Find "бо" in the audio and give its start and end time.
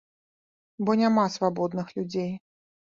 0.87-0.95